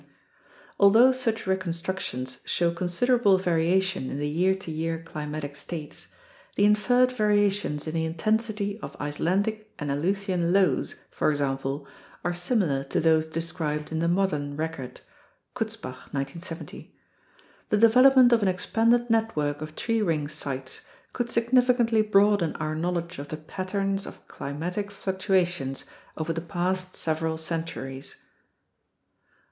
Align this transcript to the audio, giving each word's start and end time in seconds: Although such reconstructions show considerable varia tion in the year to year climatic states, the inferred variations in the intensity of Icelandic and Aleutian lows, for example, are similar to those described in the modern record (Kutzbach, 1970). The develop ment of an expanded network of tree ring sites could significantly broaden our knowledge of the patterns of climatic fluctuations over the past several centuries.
Although 0.79 1.11
such 1.11 1.45
reconstructions 1.45 2.39
show 2.43 2.71
considerable 2.73 3.37
varia 3.37 3.79
tion 3.79 4.09
in 4.09 4.17
the 4.17 4.27
year 4.27 4.55
to 4.55 4.71
year 4.71 4.97
climatic 4.97 5.55
states, 5.55 6.07
the 6.55 6.65
inferred 6.65 7.11
variations 7.11 7.85
in 7.85 7.93
the 7.93 8.05
intensity 8.07 8.79
of 8.79 8.99
Icelandic 8.99 9.71
and 9.77 9.91
Aleutian 9.91 10.51
lows, 10.51 10.95
for 11.11 11.29
example, 11.29 11.87
are 12.25 12.33
similar 12.33 12.83
to 12.85 12.99
those 12.99 13.27
described 13.27 13.91
in 13.91 13.99
the 13.99 14.07
modern 14.07 14.57
record 14.57 15.01
(Kutzbach, 15.55 16.09
1970). 16.11 16.95
The 17.69 17.77
develop 17.77 18.15
ment 18.15 18.33
of 18.33 18.41
an 18.41 18.47
expanded 18.47 19.07
network 19.07 19.61
of 19.61 19.75
tree 19.75 20.01
ring 20.01 20.27
sites 20.27 20.81
could 21.13 21.29
significantly 21.29 22.01
broaden 22.01 22.55
our 22.55 22.73
knowledge 22.73 23.19
of 23.19 23.27
the 23.27 23.37
patterns 23.37 24.07
of 24.07 24.27
climatic 24.27 24.89
fluctuations 24.89 25.85
over 26.17 26.33
the 26.33 26.41
past 26.41 26.95
several 26.95 27.37
centuries. 27.37 28.15